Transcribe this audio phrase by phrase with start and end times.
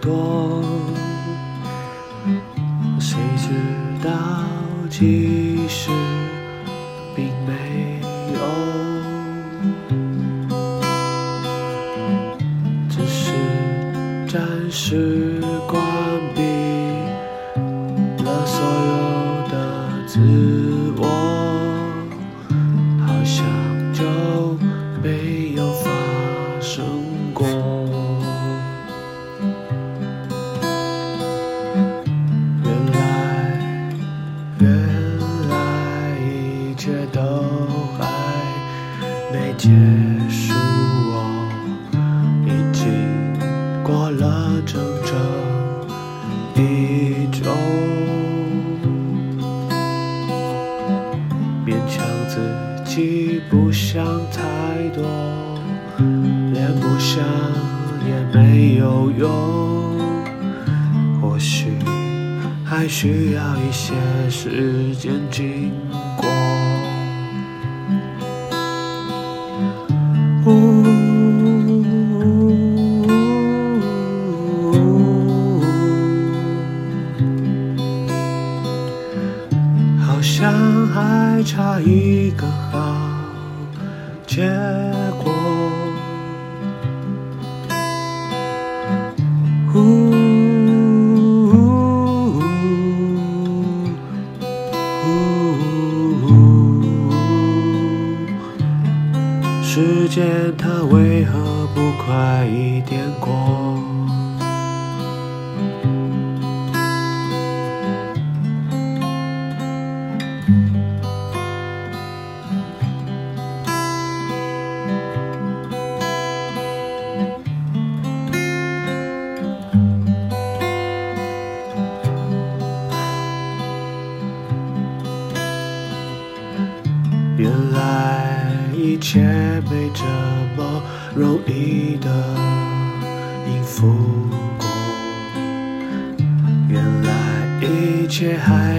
[0.00, 0.37] 多，
[53.50, 54.42] 不想太
[54.94, 55.02] 多，
[56.52, 57.24] 连不想
[58.06, 59.28] 也没有用。
[61.20, 61.72] 或许
[62.64, 63.94] 还需要一些
[64.28, 65.72] 时间经
[66.16, 66.37] 过。
[100.56, 103.67] 他为何不快一点过？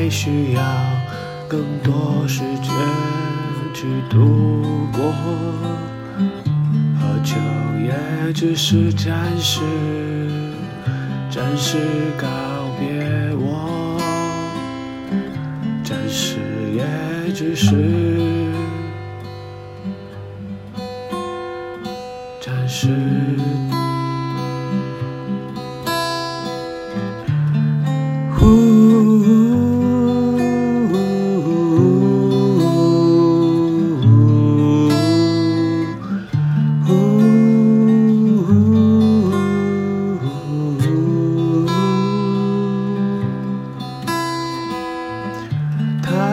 [0.01, 0.61] 还需要
[1.45, 2.73] 更多时间
[3.73, 5.11] 去度过，
[6.97, 7.35] 喝酒
[7.83, 9.59] 也只是暂时，
[11.29, 11.77] 暂时
[12.17, 12.27] 告
[12.79, 13.99] 别我，
[15.83, 16.37] 暂时
[16.73, 17.75] 也只是。
[22.39, 22.87] 暂时。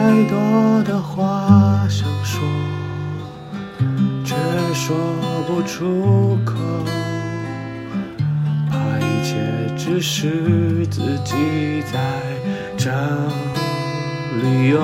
[0.07, 2.41] 太多的话想说，
[4.23, 4.35] 却
[4.73, 4.95] 说
[5.45, 6.55] 不出口，
[8.69, 9.35] 怕一切
[9.75, 11.99] 只是自己在
[12.77, 12.89] 找
[14.41, 14.79] 理由。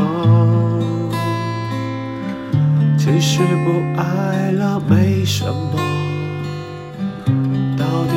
[2.97, 5.79] 其实不爱了没什么，
[7.77, 8.13] 到底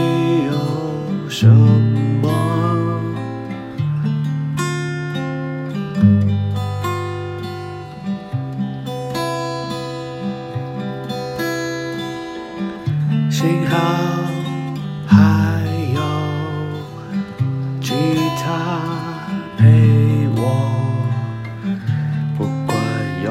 [0.48, 2.05] 有什么？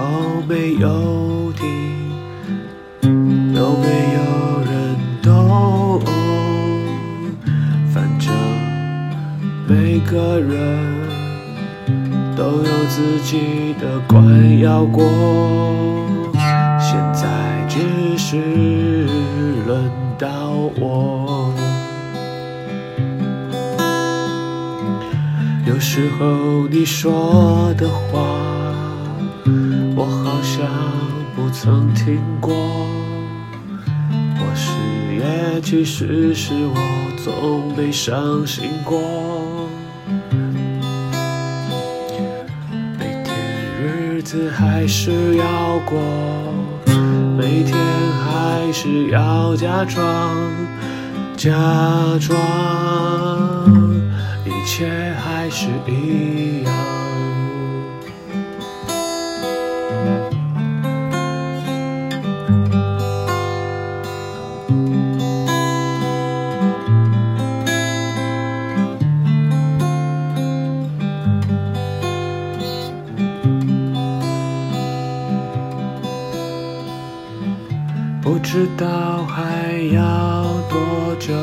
[0.06, 1.66] 有没有听，
[3.54, 4.20] 有没有
[4.64, 6.00] 人懂，
[7.92, 8.32] 反正
[9.68, 10.54] 每个人
[12.36, 15.04] 都有自己的关要过。
[16.80, 19.08] 现在只是
[19.66, 20.30] 轮到
[20.80, 21.52] 我。
[25.66, 28.20] 有时候你说的话，
[30.56, 30.66] 像
[31.36, 32.56] 不曾听过。
[34.38, 34.72] 或是
[35.14, 36.76] 也其实是我
[37.22, 39.68] 从没伤心过。
[42.98, 43.36] 每天
[43.84, 46.00] 日子还是要过。
[47.38, 47.78] 每天
[48.24, 50.38] 还是要假装，
[51.36, 51.52] 假
[52.22, 52.34] 装
[54.46, 56.74] 一切还是一样。
[78.46, 81.34] 不知道还要多久，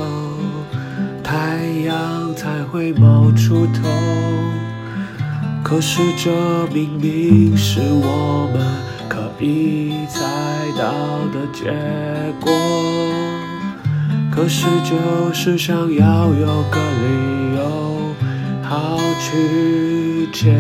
[1.21, 3.83] 太阳才会冒出头。
[5.65, 6.31] 可是这
[6.73, 8.65] 明明是我们
[9.09, 10.21] 可以猜
[10.79, 10.93] 到
[11.33, 11.73] 的结
[12.41, 12.53] 果。
[14.31, 18.15] 可是就是想要有个理由，
[18.63, 20.55] 好去牵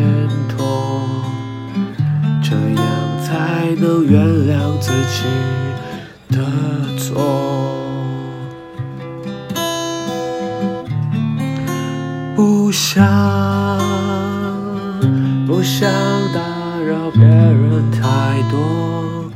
[0.48, 1.08] 拖，
[2.42, 2.84] 这样
[3.22, 5.22] 才能原谅自己。
[6.32, 6.38] 的
[6.96, 7.22] 错，
[12.34, 13.78] 不想
[15.46, 15.88] 不想
[16.32, 16.40] 打
[16.80, 19.30] 扰别人太多，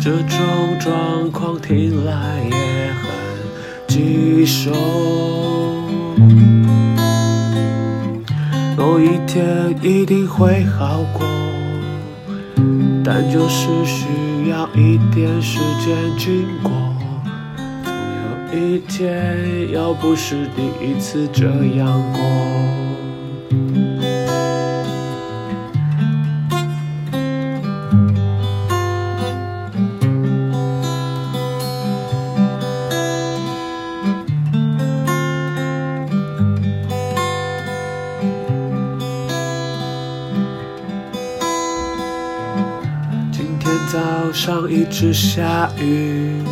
[0.00, 3.06] 这种状况听来也很
[3.86, 4.72] 棘手。
[8.76, 11.26] 某一天一定会好过，
[13.10, 16.70] 但就是需要一点时间经过。
[17.82, 17.90] 总
[18.52, 21.46] 有一天，要不是第一次这
[21.78, 23.07] 样过。
[44.68, 46.42] 一直下雨，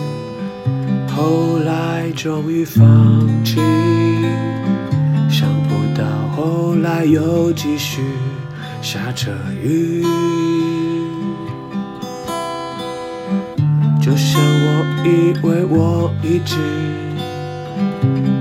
[1.14, 2.85] 后来终于放
[3.44, 3.56] 弃。
[5.28, 6.04] 想不到
[6.35, 8.02] 后来又继续
[8.80, 9.30] 下着
[9.62, 10.02] 雨，
[14.00, 16.56] 就像我以为我已经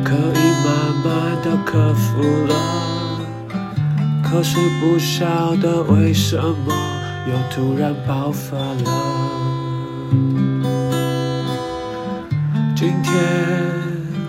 [0.03, 2.53] 可以慢慢的克服了，
[4.23, 6.73] 可是不晓得为什么。
[7.27, 9.54] 又突然爆发了。
[12.75, 13.13] 今天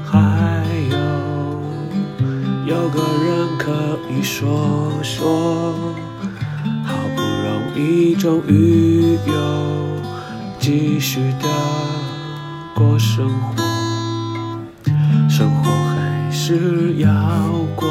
[0.04, 0.96] 还有
[2.64, 5.72] 有个人可以说说，
[6.84, 9.32] 好不容易终于有
[10.60, 11.48] 继续的
[12.72, 13.62] 过生活，
[15.28, 17.08] 生活还是要
[17.74, 17.88] 过。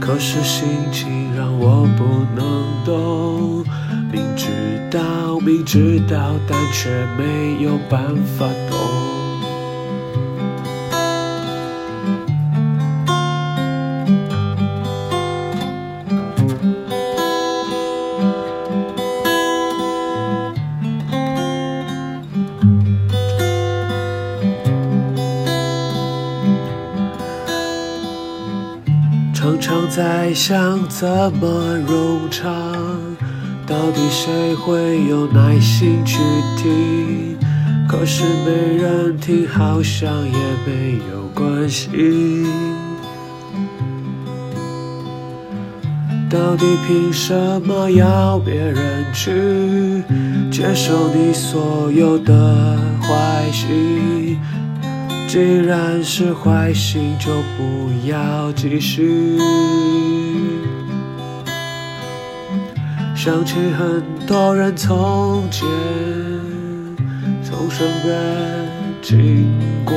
[0.00, 3.62] 可是心情让我不能动，
[4.10, 4.46] 明知
[4.90, 8.78] 道明知道，但却没有办法懂。
[29.34, 32.67] 常常在想怎么融洽。
[33.68, 36.16] 到底谁会有耐心去
[36.56, 37.36] 听？
[37.86, 41.90] 可是没人听，好像也没有关系。
[46.30, 50.02] 到底凭什么要别人去
[50.50, 54.38] 接受你所有的坏心？
[55.26, 59.38] 既然是坏心，就不要继续。
[63.18, 65.66] 想起很多人从前
[67.42, 68.16] 从身边
[69.02, 69.50] 经
[69.84, 69.92] 过，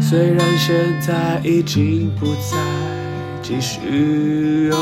[0.00, 2.58] 虽然现在已经不再。
[3.40, 4.76] 继续有，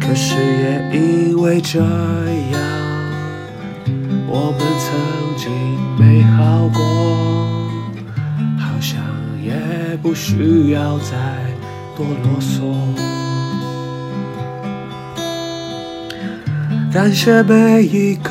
[0.00, 2.60] 可是也因为这样，
[4.28, 4.94] 我们曾
[5.36, 5.50] 经
[5.98, 6.80] 美好过，
[8.56, 9.02] 好像
[9.42, 11.53] 也不需要再。
[11.96, 12.74] 多啰嗦
[16.92, 18.30] 感谢每一个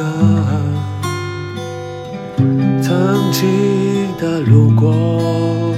[2.81, 3.47] 曾经
[4.19, 5.73] 的路过。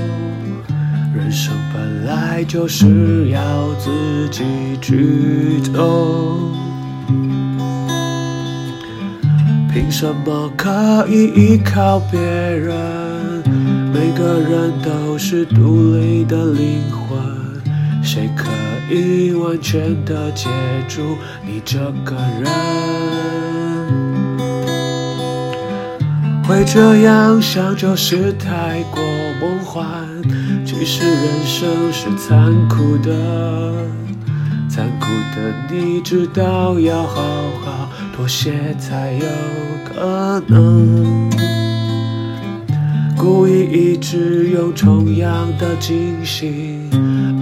[1.15, 3.39] 人生本来就是要
[3.75, 4.43] 自己
[4.81, 6.39] 去走，
[9.71, 12.75] 凭什么可以依靠别人？
[13.93, 17.17] 每个人都是独立的灵魂，
[18.15, 18.47] 谁可
[18.89, 20.47] 以完全的接
[20.87, 22.49] 住你这个人？
[26.47, 29.03] 会这样想就是太过
[29.41, 29.85] 梦幻。
[30.65, 33.11] 其实人生是残酷的，
[34.69, 37.21] 残酷的，你知道要好
[37.65, 39.25] 好妥协才有
[39.83, 41.29] 可能。
[43.17, 46.79] 故意一直用同样的惊喜，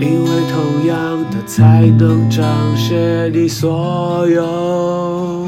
[0.04, 2.46] 因为同样的才能彰
[2.76, 5.48] 显你所有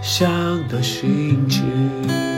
[0.00, 0.30] 想
[0.68, 2.29] 的心情。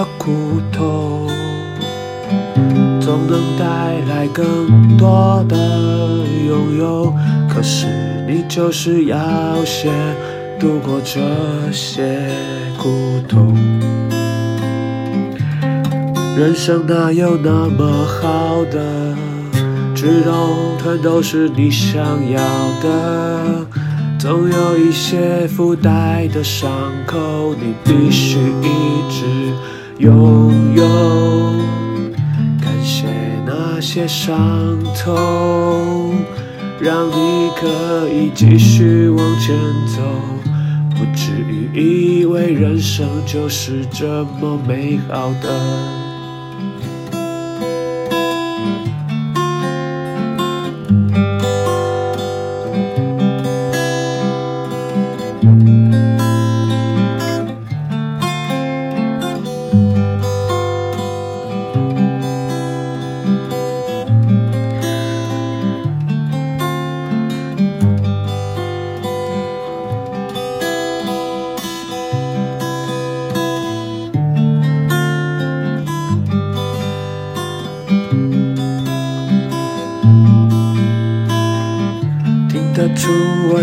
[0.00, 0.32] 的苦
[0.72, 1.28] 痛，
[3.02, 5.58] 总能带来更多的
[6.48, 7.12] 拥有。
[7.46, 7.86] 可是
[8.26, 9.18] 你就是要
[9.62, 9.92] 先
[10.58, 11.20] 度过这
[11.70, 12.18] 些
[12.78, 13.54] 苦痛。
[16.34, 19.14] 人生哪有那么好的，
[19.94, 20.32] 直到
[20.82, 22.40] 全都是你想要
[22.82, 23.66] 的。
[24.18, 26.70] 总有一些附带的伤
[27.06, 29.52] 口，你必须一直
[30.00, 30.82] 拥有。
[32.58, 33.06] 感谢
[33.44, 34.34] 那些伤
[34.96, 36.14] 痛，
[36.80, 39.54] 让你可以继续往前
[39.94, 40.00] 走，
[40.90, 46.09] 不至于以为人生就是这么美好的。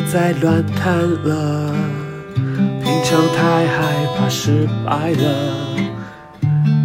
[0.07, 1.75] 我在乱谈了，
[2.81, 5.25] 平常太害怕失败了。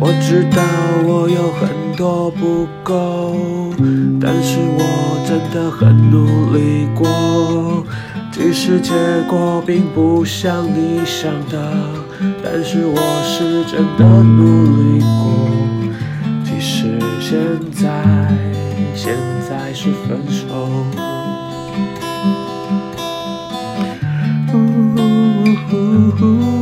[0.01, 0.61] 我知道
[1.07, 3.37] 我有很多不够，
[4.21, 7.85] 但是我真的很努力过。
[8.33, 8.93] 即使结
[9.29, 11.73] 果并不像你想的，
[12.43, 15.49] 但是我是真的努力过。
[16.43, 17.39] 即使现
[17.71, 17.89] 在，
[18.97, 19.15] 现
[19.49, 21.22] 在是分手。
[26.21, 26.62] Ooh.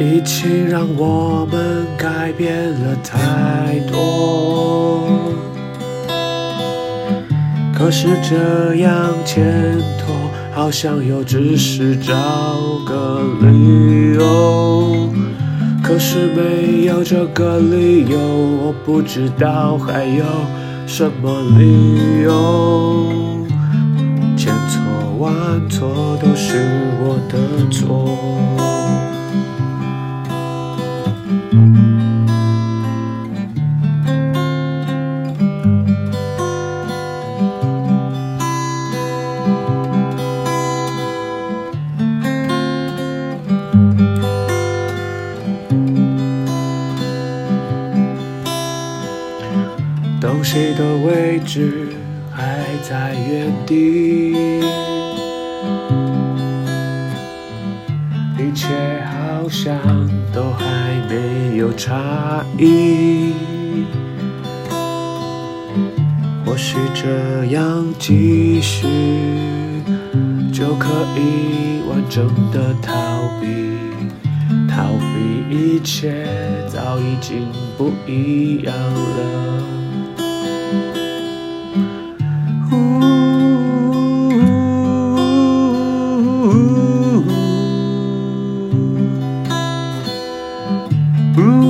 [0.00, 5.08] 疫情让我们改变了太多，
[7.72, 10.14] 可是这样牵拖，
[10.52, 12.12] 好像又只是找
[12.86, 15.08] 个理由。
[15.82, 20.24] 可是没有这个理由，我不知道还有
[20.86, 23.06] 什么理由。
[24.36, 24.80] 千错
[25.18, 25.32] 万
[25.68, 26.56] 错都是
[27.00, 27.38] 我的
[27.70, 28.18] 错。
[50.54, 51.88] 东西的位置
[52.30, 54.30] 还在原地，
[58.38, 58.68] 一切
[59.04, 59.76] 好像
[60.32, 60.64] 都还
[61.10, 63.32] 没有差异。
[66.46, 68.86] 或许这样继续，
[70.52, 72.94] 就可以完整的逃
[73.40, 73.48] 避，
[74.70, 76.24] 逃避一切
[76.68, 79.73] 早已经不一样了。
[91.34, 91.63] 他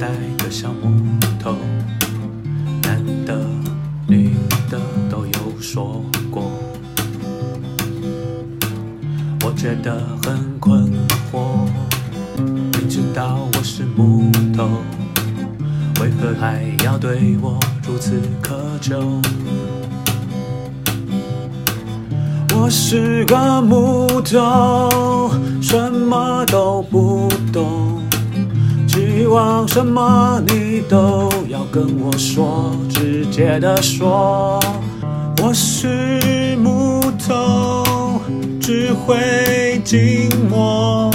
[0.00, 0.08] 说我带
[0.42, 0.90] 个小木
[1.38, 1.54] 头，
[2.82, 3.38] 男的
[4.08, 4.34] 女
[4.70, 6.50] 的都有说过。
[9.44, 10.90] 我觉得很困
[11.30, 11.66] 惑，
[12.38, 14.68] 明知道我是木头，
[16.00, 19.20] 为何还要对我如此苛求？
[22.54, 24.89] 我是个木头，
[29.30, 34.60] 望什么你都要跟我说，直接的说。
[35.42, 38.20] 我是木头，
[38.60, 41.10] 只会静默，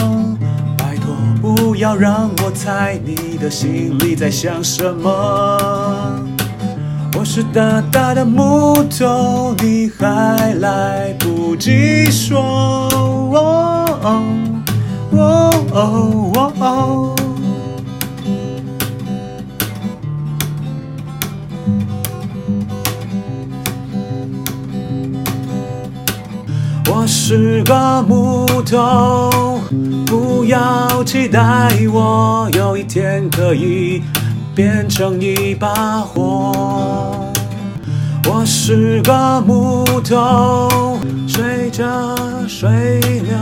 [0.78, 6.19] 拜托不要让我猜你的心里在想什么。
[7.17, 12.39] 我是大大的木头，你还来不及说。
[13.36, 14.23] 哦哦
[15.12, 17.14] 哦哦哦
[27.05, 29.61] 我是个木头，
[30.07, 34.01] 不要期待我有一天可以
[34.55, 37.31] 变成一把火。
[38.27, 41.85] 我是个木头，随着
[42.47, 43.37] 水流，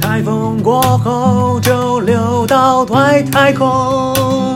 [0.00, 4.49] 台风过后就流到外太空。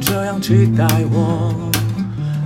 [0.00, 1.54] 这样期待我，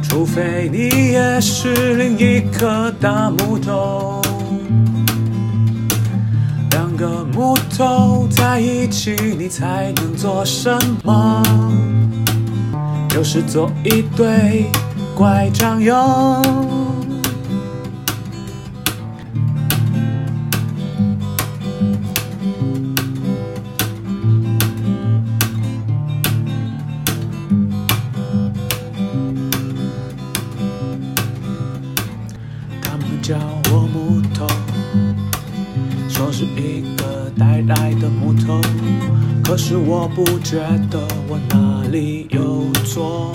[0.02, 4.20] 除非你也是另一颗大木头。
[6.72, 11.42] 两个木头在一起，你才能做什么？
[13.14, 14.66] 有时做一堆
[15.14, 16.83] 拐杖用。
[39.74, 43.32] 是我不觉得我哪里有错。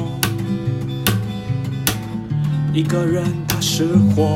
[2.71, 4.33] 一个人他是火，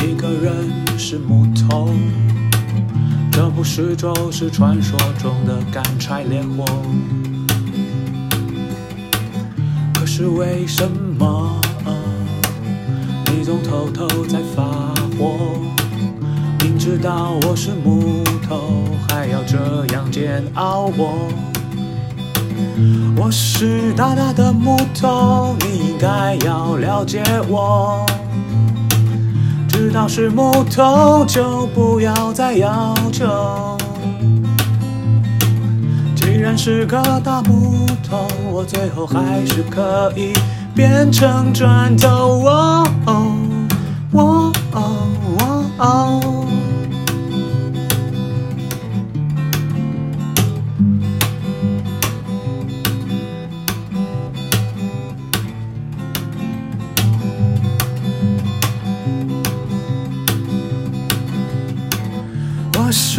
[0.00, 1.90] 一个人是木头，
[3.32, 6.64] 这不是就是传说中的干柴烈火？
[9.92, 11.60] 可是为什么
[13.26, 14.62] 你总偷偷在发
[15.18, 15.34] 火？
[16.60, 19.58] 明知道我是木头，还要这
[19.92, 21.28] 样煎熬我？
[23.16, 28.06] 我是大大的木头，你应该要了解我。
[29.68, 33.76] 知道是木头，就不要再要求。
[36.16, 40.32] 既然是个大木头，我最后还是可以
[40.74, 42.08] 变成砖头。
[42.46, 43.36] 哦哦
[44.12, 44.52] 哦
[45.38, 46.37] 哦哦。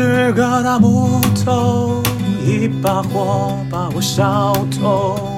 [0.02, 2.02] 是个大木头，
[2.46, 5.38] 一把火把我烧透，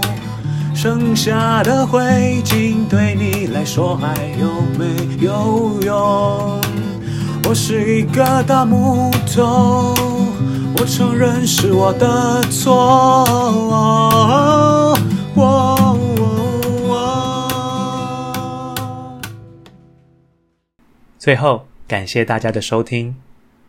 [0.75, 1.99] 剩下的灰
[2.45, 4.85] 烬对你来说还有没
[5.19, 6.61] 有用？
[7.49, 9.95] 我是一个大木头，
[10.77, 13.25] 我承认是我的错。
[21.17, 23.15] 最后，感谢大家的收听。